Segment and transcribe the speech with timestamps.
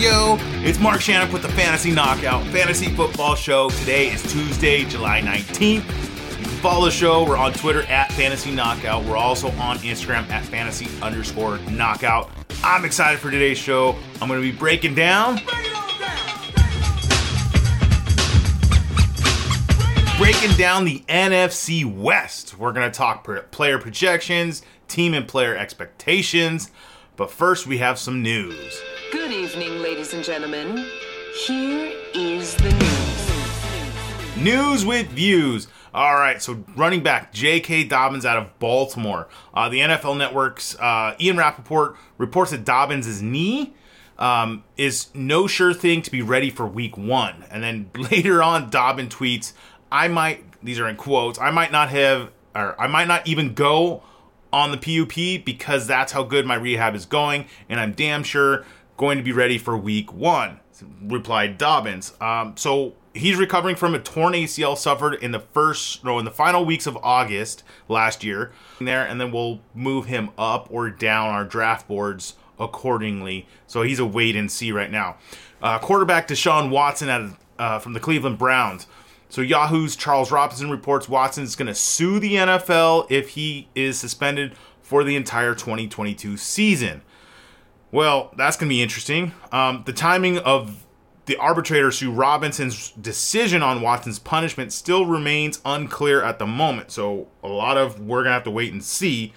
[0.00, 0.36] yo?
[0.62, 3.70] It's Mark Shannon with the Fantasy Knockout Fantasy Football Show.
[3.70, 5.60] Today is Tuesday, July 19th.
[5.60, 7.24] You can follow the show.
[7.24, 9.04] We're on Twitter at Fantasy Knockout.
[9.04, 12.30] We're also on Instagram at Fantasy underscore Knockout.
[12.62, 13.96] I'm excited for today's show.
[14.20, 15.36] I'm going to be breaking down.
[20.18, 22.58] Breaking down the NFC West.
[22.58, 26.70] We're going to talk player projections, team and player expectations.
[27.16, 28.82] But first, we have some news.
[29.10, 30.84] Good evening, ladies and gentlemen.
[31.46, 34.36] Here is the news.
[34.36, 35.66] News with views.
[35.94, 37.84] All right, so running back J.K.
[37.84, 39.28] Dobbins out of Baltimore.
[39.54, 43.72] Uh, the NFL Network's uh, Ian Rapoport reports that Dobbins' knee
[44.18, 47.46] um, is no sure thing to be ready for week one.
[47.50, 49.54] And then later on, Dobbin tweets,
[49.90, 53.54] I might, these are in quotes, I might not have, or I might not even
[53.54, 54.02] go
[54.52, 58.64] on the PUP because that's how good my rehab is going, and I'm damn sure
[58.96, 60.60] going to be ready for week one,
[61.02, 62.14] replied Dobbins.
[62.20, 66.30] Um, so he's recovering from a torn ACL suffered in the first, no, in the
[66.30, 68.52] final weeks of August last year.
[68.80, 73.46] There, and then we'll move him up or down our draft boards accordingly.
[73.66, 75.16] So he's a wait and see right now.
[75.62, 78.86] Uh, quarterback Deshaun Watson at, uh, from the Cleveland Browns.
[79.28, 83.98] So Yahoo's Charles Robinson reports Watson is going to sue the NFL if he is
[83.98, 87.02] suspended for the entire 2022 season.
[87.90, 89.32] Well, that's going to be interesting.
[89.52, 90.86] Um, the timing of
[91.26, 96.92] the arbitrator Sue Robinson's decision on Watson's punishment still remains unclear at the moment.
[96.92, 99.32] So a lot of we're gonna have to wait and see.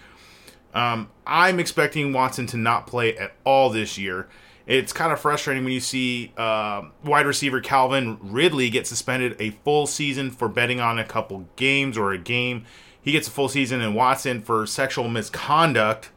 [0.74, 4.28] Um, I'm expecting Watson to not play at all this year.
[4.70, 9.50] It's kind of frustrating when you see uh, wide receiver Calvin Ridley get suspended a
[9.50, 12.66] full season for betting on a couple games or a game.
[13.02, 16.12] He gets a full season, and Watson for sexual misconduct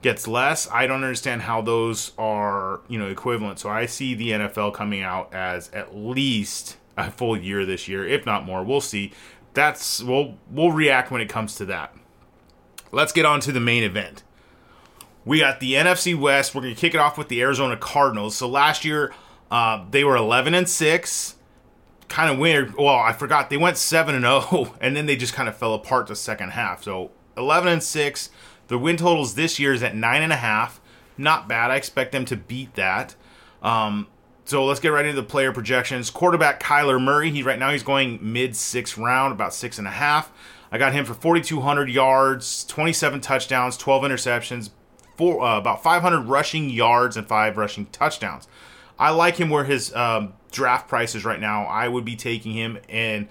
[0.00, 0.70] gets less.
[0.70, 3.58] I don't understand how those are, you know, equivalent.
[3.58, 8.06] So I see the NFL coming out as at least a full year this year,
[8.06, 8.62] if not more.
[8.62, 9.10] We'll see.
[9.54, 11.96] That's we'll we'll react when it comes to that.
[12.92, 14.22] Let's get on to the main event.
[15.30, 16.56] We got the NFC West.
[16.56, 18.34] We're going to kick it off with the Arizona Cardinals.
[18.34, 19.14] So last year,
[19.48, 21.36] uh, they were 11 and 6.
[22.08, 22.74] Kind of weird.
[22.74, 23.48] Well, I forgot.
[23.48, 26.50] They went 7 and 0, and then they just kind of fell apart the second
[26.50, 26.82] half.
[26.82, 28.30] So 11 and 6.
[28.66, 30.80] The win totals this year is at 9.5.
[31.16, 31.70] Not bad.
[31.70, 33.14] I expect them to beat that.
[33.62, 34.08] Um,
[34.46, 36.10] so let's get right into the player projections.
[36.10, 37.30] Quarterback Kyler Murray.
[37.30, 40.32] He right now he's going mid sixth round, about six and a half.
[40.72, 44.70] I got him for 4,200 yards, 27 touchdowns, 12 interceptions,
[45.20, 48.48] four, uh, about 500 rushing yards and five rushing touchdowns.
[48.98, 51.64] I like him where his um, draft price is right now.
[51.64, 53.28] I would be taking him in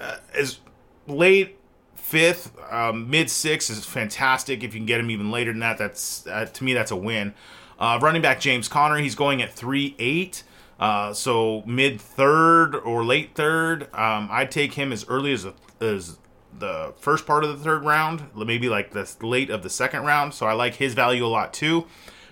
[0.00, 0.60] uh, as
[1.06, 1.58] late
[1.94, 4.64] fifth, um, mid six is fantastic.
[4.64, 6.96] If you can get him even later than that, that's uh, to me that's a
[6.96, 7.34] win.
[7.78, 10.42] Uh, running back James Conner, he's going at three eight.
[10.80, 15.52] Uh, so mid third or late third, um, I'd take him as early as, a,
[15.80, 16.18] as
[16.58, 20.34] the first part of the third round, maybe like the late of the second round.
[20.34, 21.86] So I like his value a lot too.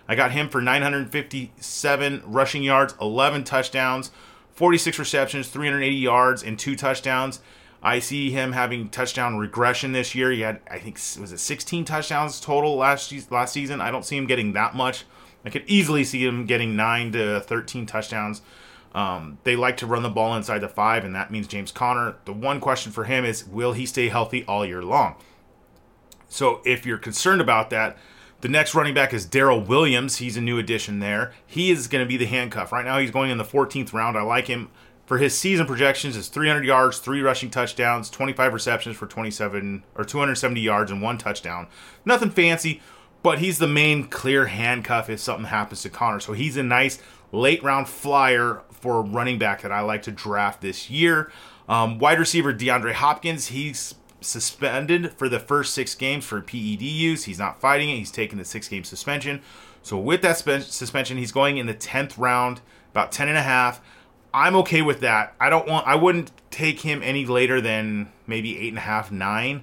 [0.06, 4.10] I got him for 957 rushing yards, 11 touchdowns,
[4.52, 7.40] 46 receptions, 380 yards, and two touchdowns.
[7.82, 10.30] I see him having touchdown regression this year.
[10.30, 13.80] He had, I think, was it 16 touchdowns total last last season.
[13.80, 15.04] I don't see him getting that much.
[15.44, 18.40] I could easily see him getting nine to 13 touchdowns.
[18.94, 22.16] Um, they like to run the ball inside the five, and that means James Conner.
[22.24, 25.16] The one question for him is will he stay healthy all year long?
[26.28, 27.96] So if you're concerned about that,
[28.40, 30.18] the next running back is Darrel Williams.
[30.18, 31.32] He's a new addition there.
[31.46, 32.72] He is going to be the handcuff.
[32.72, 34.16] Right now, he's going in the 14th round.
[34.16, 34.70] I like him
[35.06, 36.16] for his season projections.
[36.16, 41.18] Is 300 yards, three rushing touchdowns, 25 receptions for 27 or 270 yards and one
[41.18, 41.68] touchdown.
[42.04, 42.82] Nothing fancy,
[43.22, 46.20] but he's the main clear handcuff if something happens to Conner.
[46.20, 47.00] So he's a nice
[47.32, 51.32] late round flyer for a running back that I like to draft this year.
[51.70, 57.24] Um, wide receiver DeAndre Hopkins, he's suspended for the first six games for PED use.
[57.24, 57.96] He's not fighting it.
[57.96, 59.40] He's taking the six game suspension.
[59.80, 62.60] So with that spe- suspension, he's going in the 10th round,
[62.90, 63.80] about 10 and a half.
[64.34, 65.34] I'm okay with that.
[65.40, 69.10] I don't want, I wouldn't take him any later than maybe eight and a half,
[69.10, 69.62] nine.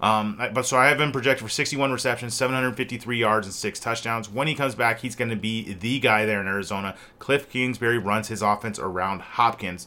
[0.00, 4.30] Um, but so I have him projected for 61 receptions, 753 yards, and six touchdowns.
[4.30, 6.96] When he comes back, he's going to be the guy there in Arizona.
[7.18, 9.86] Cliff Kingsbury runs his offense around Hopkins.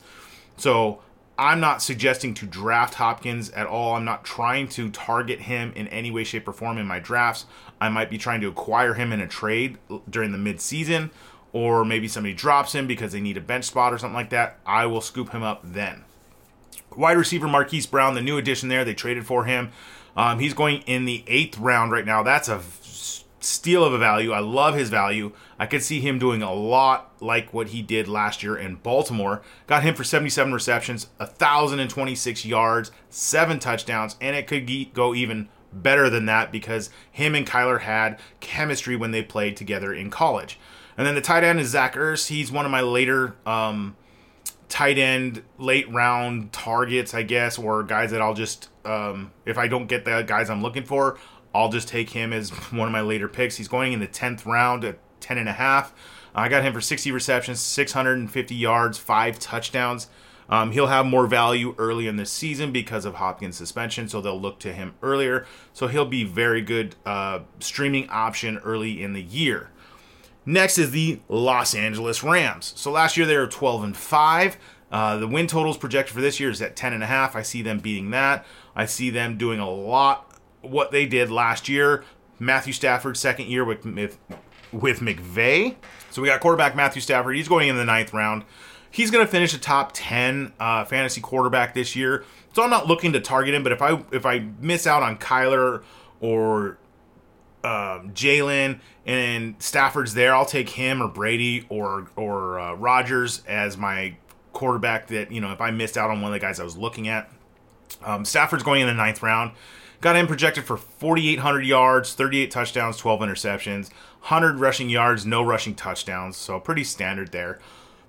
[0.58, 1.02] So
[1.38, 3.96] I'm not suggesting to draft Hopkins at all.
[3.96, 7.46] I'm not trying to target him in any way, shape, or form in my drafts.
[7.82, 11.10] I might be trying to acquire him in a trade during the midseason,
[11.52, 14.60] or maybe somebody drops him because they need a bench spot or something like that.
[14.64, 16.04] I will scoop him up then.
[16.96, 19.72] Wide receiver Marquise Brown, the new addition there, they traded for him.
[20.16, 22.24] Um, he's going in the eighth round right now.
[22.24, 22.62] That's a
[23.40, 24.32] steal of a value.
[24.32, 25.34] I love his value.
[25.60, 29.42] I could see him doing a lot like what he did last year in Baltimore.
[29.68, 36.10] Got him for 77 receptions, 1,026 yards, seven touchdowns, and it could go even better
[36.10, 40.60] than that because him and Kyler had chemistry when they played together in college.
[40.98, 42.28] And then the tight end is Zach Ertz.
[42.28, 43.96] He's one of my later um,
[44.70, 49.68] tight end, late round targets, I guess, or guys that I'll just, um, if I
[49.68, 51.18] don't get the guys I'm looking for,
[51.54, 53.58] I'll just take him as one of my later picks.
[53.58, 55.94] He's going in the 10th round at 10 and a half.
[56.36, 60.08] I got him for 60 receptions, 650 yards, five touchdowns.
[60.50, 64.40] Um, he'll have more value early in the season because of Hopkins' suspension, so they'll
[64.40, 65.46] look to him earlier.
[65.74, 69.70] So he'll be very good uh, streaming option early in the year.
[70.46, 72.74] Next is the Los Angeles Rams.
[72.76, 74.58] So last year they were 12 and 5.
[74.92, 77.36] Uh, the win totals projected for this year is at 10 and a half.
[77.36, 78.46] I see them beating that.
[78.76, 82.04] I see them doing a lot what they did last year.
[82.40, 84.18] Matthew Stafford, second year with with,
[84.72, 85.76] with McVay.
[86.12, 87.36] So we got quarterback Matthew Stafford.
[87.36, 88.44] He's going in the ninth round.
[88.92, 92.24] He's going to finish a top ten uh, fantasy quarterback this year.
[92.54, 95.18] So I'm not looking to target him, but if I if I miss out on
[95.18, 95.84] Kyler
[96.22, 96.78] or
[97.64, 103.78] um, Jalen and Stafford's there, I'll take him or Brady or or uh, Rodgers as
[103.78, 104.16] my
[104.52, 105.08] quarterback.
[105.08, 107.08] That you know, if I missed out on one of the guys I was looking
[107.08, 107.32] at,
[108.04, 109.52] um, Stafford's going in the ninth round.
[110.02, 113.90] Got him projected for 4,800 yards, 38 touchdowns, 12 interceptions,
[114.20, 116.36] 100 rushing yards, no rushing touchdowns.
[116.36, 117.60] So pretty standard there.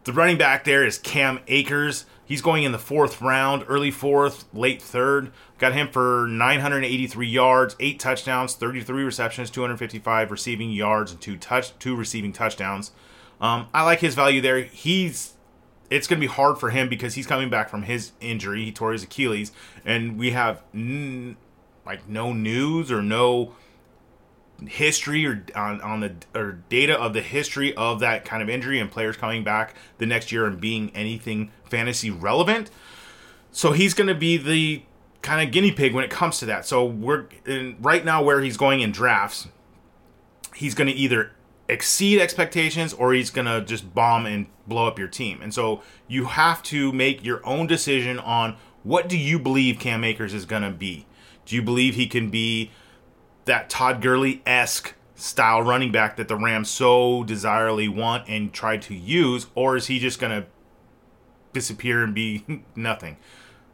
[0.03, 2.05] The running back there is Cam Akers.
[2.27, 5.31] He's going in the fourth round, early fourth, late third.
[5.59, 11.79] Got him for 983 yards, eight touchdowns, 33 receptions, 255 receiving yards, and two touch,
[11.79, 12.93] two receiving touchdowns.
[13.41, 14.63] Um, I like his value there.
[14.63, 15.35] He's
[15.91, 18.65] it's going to be hard for him because he's coming back from his injury.
[18.65, 19.53] He tore his Achilles,
[19.85, 21.37] and we have n-
[21.85, 23.55] like no news or no
[24.67, 28.79] history or on, on the or data of the history of that kind of injury
[28.79, 32.71] and players coming back the next year and being anything fantasy relevant.
[33.51, 34.83] So he's going to be the
[35.23, 36.67] kind of guinea pig when it comes to that.
[36.67, 39.49] So we're in, right now where he's going in drafts,
[40.55, 41.33] he's going to either
[41.69, 45.41] exceed expectations or he's going to just bomb and blow up your team.
[45.43, 50.05] And so you have to make your own decision on what do you believe Cam
[50.05, 51.07] Akers is going to be.
[51.47, 52.71] Do you believe he can be
[53.45, 58.77] that Todd Gurley esque style running back that the Rams so desirably want and try
[58.77, 60.49] to use, or is he just going to
[61.53, 62.45] disappear and be
[62.77, 63.17] nothing?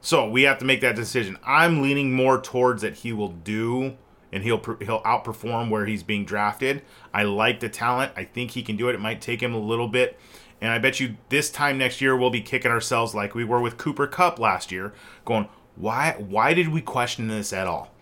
[0.01, 1.39] So we have to make that decision.
[1.45, 3.97] I'm leaning more towards that he will do
[4.33, 6.83] and he'll he'll outperform where he's being drafted.
[7.13, 8.13] I like the talent.
[8.17, 8.95] I think he can do it.
[8.95, 10.19] It might take him a little bit.
[10.61, 13.61] And I bet you this time next year we'll be kicking ourselves like we were
[13.61, 14.93] with Cooper Kupp last year,
[15.25, 17.93] going, why why did we question this at all?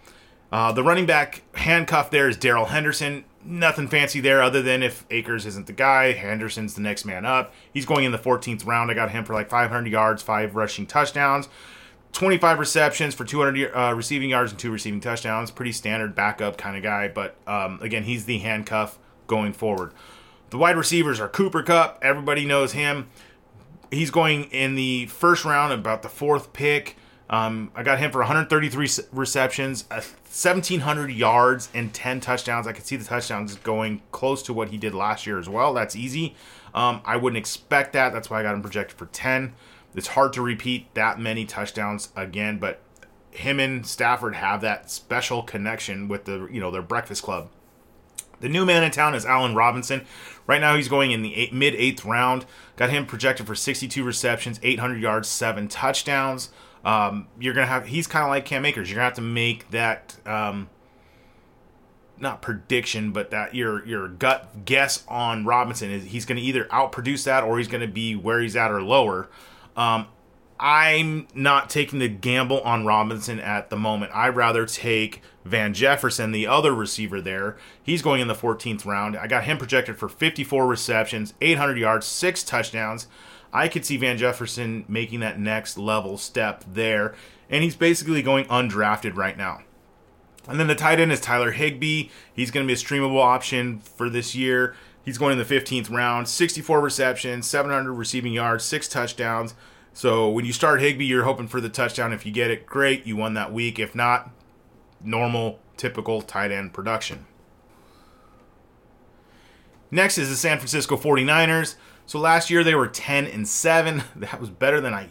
[0.50, 3.24] Uh, the running back handcuff there is Darrell Henderson.
[3.44, 7.52] Nothing fancy there other than if Akers isn't the guy, Henderson's the next man up.
[7.72, 8.90] He's going in the 14th round.
[8.90, 11.48] I got him for like 500 yards, five rushing touchdowns,
[12.12, 15.50] 25 receptions for 200 uh, receiving yards and two receiving touchdowns.
[15.50, 19.92] Pretty standard backup kind of guy, but um, again, he's the handcuff going forward.
[20.50, 21.98] The wide receivers are Cooper Kupp.
[22.02, 23.08] Everybody knows him.
[23.90, 26.96] He's going in the first round, about the fourth pick.
[27.30, 32.66] Um, I got him for 133 receptions, 1,700 yards, and 10 touchdowns.
[32.66, 35.74] I could see the touchdowns going close to what he did last year as well.
[35.74, 36.34] That's easy.
[36.74, 38.12] Um, I wouldn't expect that.
[38.12, 39.54] That's why I got him projected for 10.
[39.94, 42.80] It's hard to repeat that many touchdowns again, but
[43.30, 47.48] him and Stafford have that special connection with the you know their breakfast club.
[48.40, 50.06] The new man in town is Allen Robinson.
[50.46, 52.46] Right now, he's going in the eight, mid eighth round.
[52.76, 56.50] Got him projected for 62 receptions, 800 yards, seven touchdowns
[56.84, 58.90] um, you're gonna have he's kind of like Cam Akers.
[58.90, 60.68] You're gonna have to make that um,
[62.18, 67.24] not prediction, but that your your gut guess on Robinson is he's gonna either outproduce
[67.24, 69.28] that or he's gonna be where he's at or lower.
[69.76, 70.06] Um,
[70.60, 74.10] I'm not taking the gamble on Robinson at the moment.
[74.12, 77.56] I'd rather take Van Jefferson, the other receiver there.
[77.80, 79.16] He's going in the 14th round.
[79.16, 83.06] I got him projected for 54 receptions, 800 yards, six touchdowns.
[83.52, 87.14] I could see Van Jefferson making that next level step there.
[87.48, 89.62] And he's basically going undrafted right now.
[90.46, 92.08] And then the tight end is Tyler Higbee.
[92.32, 94.74] He's going to be a streamable option for this year.
[95.04, 99.54] He's going in the 15th round, 64 receptions, 700 receiving yards, six touchdowns.
[99.92, 102.12] So when you start Higbee, you're hoping for the touchdown.
[102.12, 103.06] If you get it, great.
[103.06, 103.78] You won that week.
[103.78, 104.30] If not,
[105.02, 107.26] normal, typical tight end production.
[109.90, 111.76] Next is the San Francisco 49ers.
[112.08, 114.02] So last year they were 10 and 7.
[114.16, 115.10] That was better than I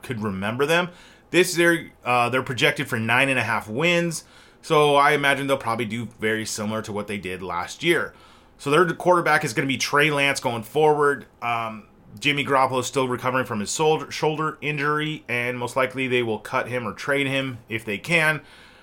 [0.00, 0.90] could remember them.
[1.30, 4.22] This year uh, they're projected for nine and a half wins.
[4.62, 8.14] So I imagine they'll probably do very similar to what they did last year.
[8.58, 11.26] So their quarterback is going to be Trey Lance going forward.
[11.42, 11.88] Um,
[12.20, 16.68] Jimmy Garoppolo is still recovering from his shoulder injury, and most likely they will cut
[16.68, 18.40] him or trade him if they can.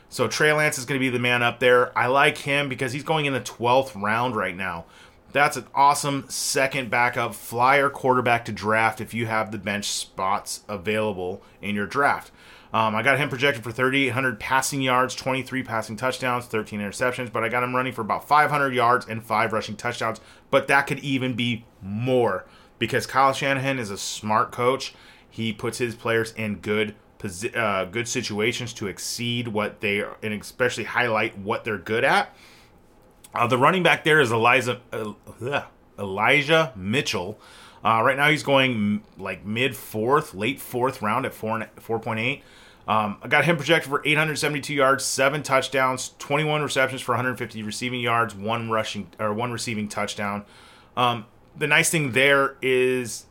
[0.10, 1.98] So Trey Lance is going to be the man up there.
[1.98, 4.86] I like him because he's going in the 12th round right now.
[5.38, 10.62] That's an awesome second backup flyer quarterback to draft if you have the bench spots
[10.68, 12.32] available in your draft.
[12.74, 17.44] Um, I got him projected for 3,800 passing yards, 23 passing touchdowns, 13 interceptions, but
[17.44, 20.20] I got him running for about 500 yards and five rushing touchdowns.
[20.50, 22.48] But that could even be more
[22.80, 24.96] because Kyle Shanahan is a smart coach.
[25.30, 26.96] He puts his players in good
[27.56, 32.36] uh, good situations to exceed what they are, and especially highlight what they're good at.
[33.38, 35.14] Uh, the running back there is Eliza, uh,
[36.00, 37.40] Elijah Mitchell.
[37.84, 42.20] Uh, right now he's going like mid fourth, late fourth round at four four point
[42.20, 42.44] eight.
[42.88, 48.00] Um, I got him projected for 872 yards, seven touchdowns, 21 receptions for 150 receiving
[48.00, 50.46] yards, one rushing or one receiving touchdown.
[50.96, 51.26] Um,
[51.58, 53.26] the nice thing there is,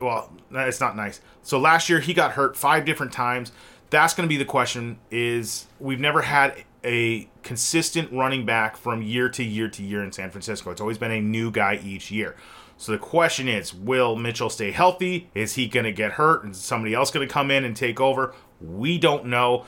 [0.00, 1.20] well, it's not nice.
[1.42, 3.52] So last year he got hurt five different times.
[3.90, 4.98] That's going to be the question.
[5.10, 10.12] Is we've never had a consistent running back from year to year to year in
[10.12, 10.70] San Francisco.
[10.70, 12.36] It's always been a new guy each year.
[12.78, 15.28] So the question is, will Mitchell stay healthy?
[15.34, 18.00] Is he going to get hurt and somebody else going to come in and take
[18.00, 18.34] over?
[18.60, 19.66] We don't know.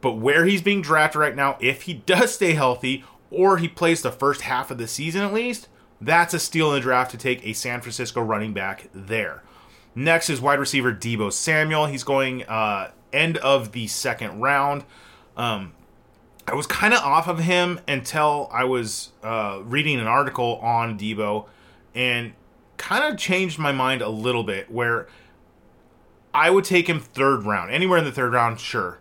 [0.00, 4.02] But where he's being drafted right now, if he does stay healthy or he plays
[4.02, 5.68] the first half of the season at least,
[6.00, 9.42] that's a steal in the draft to take a San Francisco running back there.
[9.94, 11.86] Next is wide receiver Deebo Samuel.
[11.86, 14.84] He's going uh, end of the second round.
[15.36, 15.72] Um,
[16.48, 20.98] I was kind of off of him until I was uh, reading an article on
[20.98, 21.46] Deebo
[21.94, 22.34] and
[22.76, 25.08] kind of changed my mind a little bit where
[26.32, 27.72] I would take him third round.
[27.72, 29.00] Anywhere in the third round, sure.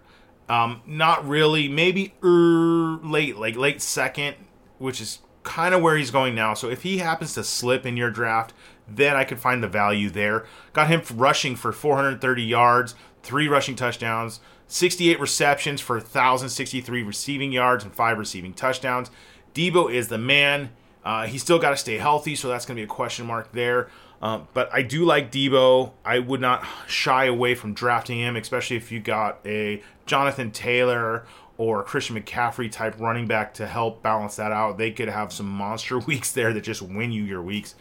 [0.49, 1.67] Um, not really.
[1.67, 4.37] Maybe er, late, like late second,
[4.79, 6.53] which is kind of where he's going now.
[6.55, 8.53] So if he happens to slip in your draft,
[8.87, 10.45] then I could find the value there.
[10.73, 17.83] Got him rushing for 430 yards, three rushing touchdowns, 68 receptions for 1,063 receiving yards,
[17.83, 19.11] and five receiving touchdowns.
[19.53, 20.71] Deebo is the man.
[21.03, 23.51] Uh, he's still got to stay healthy, so that's going to be a question mark
[23.51, 23.89] there.
[24.21, 25.91] Um, but I do like Deebo.
[26.03, 31.25] I would not shy away from drafting him, especially if you got a Jonathan Taylor
[31.57, 34.77] or Christian McCaffrey type running back to help balance that out.
[34.77, 37.75] They could have some monster weeks there that just win you your weeks.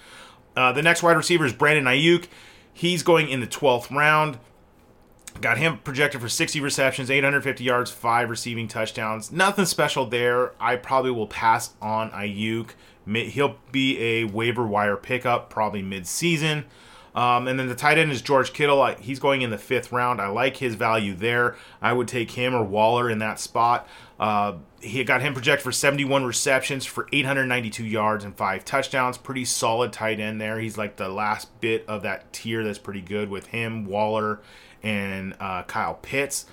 [0.56, 2.26] Uh, the next wide receiver is Brandon Aiyuk.
[2.72, 4.38] He's going in the 12th round.
[5.40, 9.30] Got him projected for 60 receptions, 850 yards, five receiving touchdowns.
[9.30, 10.52] Nothing special there.
[10.60, 12.70] I probably will pass on Aiyuk.
[13.06, 16.64] He'll be a waiver wire pickup probably mid-season.
[17.14, 18.84] Um, and then the tight end is George Kittle.
[18.98, 20.20] he's going in the fifth round.
[20.20, 21.56] I like his value there.
[21.80, 23.88] I would take him or Waller in that spot.
[24.18, 29.16] Uh, he got him projected for 71 receptions for 892 yards and five touchdowns.
[29.16, 30.58] Pretty solid tight end there.
[30.58, 34.40] He's like the last bit of that tier that's pretty good with him, Waller,
[34.84, 36.46] and uh, Kyle Pitts.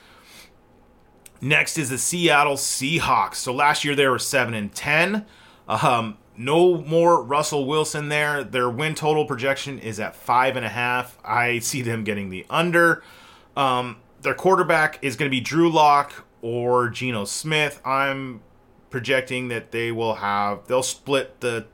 [1.41, 3.35] Next is the Seattle Seahawks.
[3.35, 5.25] So last year they were seven and ten.
[5.67, 8.43] Um, no more Russell Wilson there.
[8.43, 11.17] Their win total projection is at five and a half.
[11.23, 13.03] I see them getting the under.
[13.55, 17.81] Um, their quarterback is going to be Drew Lock or Geno Smith.
[17.85, 18.41] I'm
[18.89, 21.65] projecting that they will have they'll split the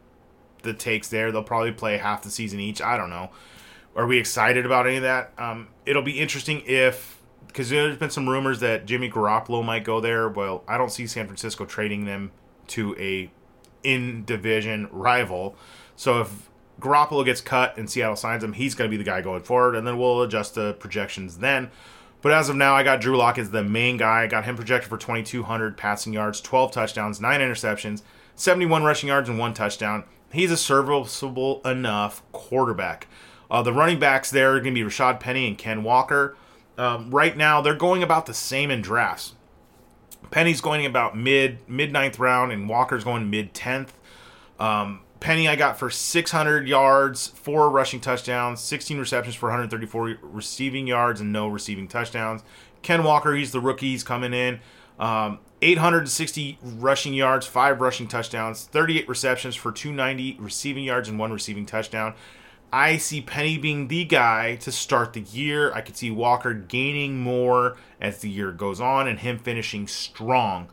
[0.64, 1.32] the takes there.
[1.32, 2.82] They'll probably play half the season each.
[2.82, 3.32] I don't know.
[3.98, 5.34] Are we excited about any of that?
[5.38, 10.00] Um, it'll be interesting if because there's been some rumors that Jimmy Garoppolo might go
[10.00, 10.30] there.
[10.30, 12.32] Well, I don't see San Francisco trading them
[12.68, 13.32] to a
[13.84, 15.56] in division rival.
[15.96, 16.50] So if
[16.80, 19.76] Garoppolo gets cut and Seattle signs him, he's going to be the guy going forward,
[19.76, 21.72] and then we'll adjust the projections then.
[22.22, 24.24] But as of now, I got Drew Lock as the main guy.
[24.24, 28.02] I got him projected for 2,200 passing yards, 12 touchdowns, 9 interceptions,
[28.36, 30.04] 71 rushing yards, and 1 touchdown.
[30.32, 33.08] He's a serviceable enough quarterback.
[33.50, 36.36] Uh, the running backs there are going to be Rashaad Penny and Ken Walker.
[36.78, 39.34] Um, right now, they're going about the same in drafts.
[40.30, 43.94] Penny's going about mid mid ninth round, and Walker's going mid tenth.
[44.60, 50.86] Um, Penny I got for 600 yards, four rushing touchdowns, 16 receptions for 134 receiving
[50.86, 52.44] yards, and no receiving touchdowns.
[52.82, 54.60] Ken Walker, he's the rookie, he's coming in.
[55.00, 61.34] Um, 860 rushing yards, five rushing touchdowns, 38 receptions for 290 receiving yards, and one
[61.34, 62.14] receiving touchdown.
[62.72, 65.74] I see Penny being the guy to start the year.
[65.74, 70.68] I could see Walker gaining more as the year goes on and him finishing strong.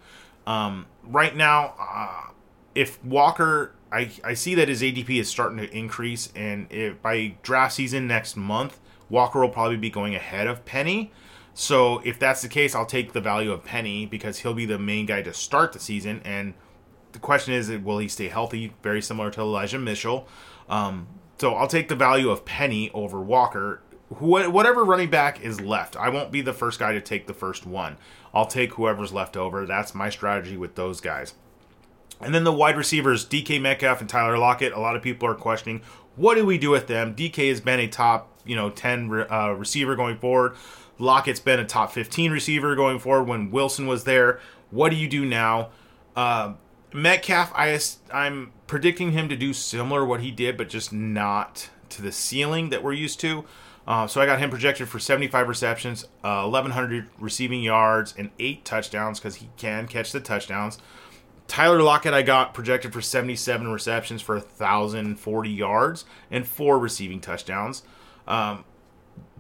[0.47, 2.31] Um, right now, uh,
[2.75, 7.37] if Walker, I, I see that his ADP is starting to increase, and if by
[7.43, 11.13] draft season next month, Walker will probably be going ahead of Penny.
[11.55, 14.79] So if that's the case, I'll take the value of Penny because he'll be the
[14.79, 16.21] main guy to start the season.
[16.25, 16.55] And
[17.13, 18.73] the question is, will he stay healthy?
[18.83, 20.27] Very similar to Elijah Mitchell.
[20.69, 21.07] Um,
[21.39, 23.83] so I'll take the value of Penny over Walker.
[24.09, 27.35] Wh- whatever running back is left, I won't be the first guy to take the
[27.35, 27.97] first one.
[28.33, 29.67] I'll take whoever's left over.
[29.67, 31.35] That's my strategy with those guys.
[32.21, 34.73] And then the wide receivers, DK Metcalf and Tyler Lockett.
[34.73, 35.83] A lot of people are questioning
[36.17, 37.15] what do we do with them.
[37.15, 40.55] DK has been a top, you know, ten uh, receiver going forward.
[40.99, 44.39] Lockett's been a top 15 receiver going forward when Wilson was there.
[44.71, 45.71] What do you do now?
[46.15, 46.55] Uh,
[46.95, 47.77] Metcalf, I,
[48.13, 52.71] I'm predicting him to do similar what he did, but just not to the ceiling
[52.71, 53.45] that we're used to.
[53.85, 58.65] Uh, so I got him projected for 75 receptions, uh, 1,100 receiving yards, and eight
[58.65, 60.79] touchdowns because he can catch the touchdowns.
[61.49, 67.83] Tyler Lockett, I got projected for 77 receptions for 1,040 yards and four receiving touchdowns.
[68.29, 68.65] Um,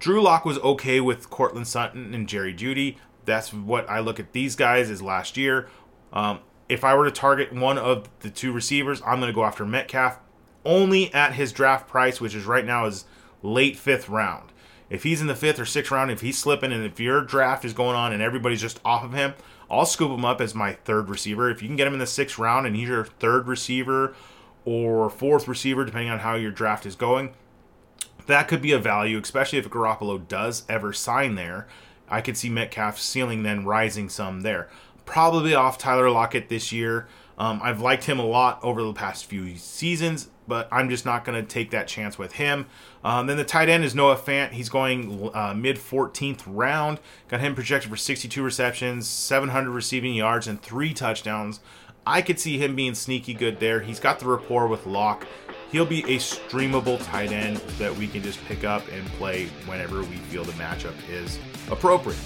[0.00, 2.96] Drew Lock was okay with Courtland Sutton and Jerry Jeudy.
[3.24, 5.68] That's what I look at these guys as last year.
[6.12, 9.44] Um, if I were to target one of the two receivers, I'm going to go
[9.44, 10.18] after Metcalf
[10.64, 13.04] only at his draft price, which is right now is
[13.42, 14.50] late fifth round.
[14.88, 17.64] If he's in the fifth or sixth round, if he's slipping, and if your draft
[17.64, 19.34] is going on and everybody's just off of him,
[19.70, 21.50] I'll scoop him up as my third receiver.
[21.50, 24.14] If you can get him in the sixth round and he's your third receiver
[24.64, 27.34] or fourth receiver, depending on how your draft is going,
[28.26, 31.66] that could be a value, especially if Garoppolo does ever sign there.
[32.08, 34.68] I could see Metcalf's ceiling then rising some there.
[35.04, 37.06] Probably off Tyler Lockett this year.
[37.36, 41.24] Um, I've liked him a lot over the past few seasons, but I'm just not
[41.24, 42.66] going to take that chance with him.
[43.02, 44.52] Um, then the tight end is Noah Fant.
[44.52, 47.00] He's going uh, mid 14th round.
[47.28, 51.60] Got him projected for 62 receptions, 700 receiving yards, and three touchdowns.
[52.06, 53.80] I could see him being sneaky good there.
[53.80, 55.26] He's got the rapport with Lock
[55.74, 60.02] he'll be a streamable tight end that we can just pick up and play whenever
[60.02, 62.16] we feel the matchup is appropriate.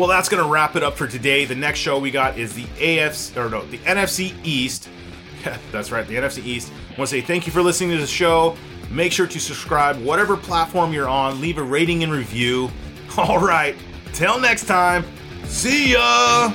[0.00, 1.44] Well, that's going to wrap it up for today.
[1.44, 4.88] The next show we got is the AFC or no, the NFC East.
[5.72, 6.72] that's right, the NFC East.
[6.72, 8.56] I want to say thank you for listening to the show.
[8.90, 11.38] Make sure to subscribe, whatever platform you're on.
[11.42, 12.70] Leave a rating and review.
[13.18, 13.76] All right,
[14.14, 15.04] till next time.
[15.44, 16.50] See ya.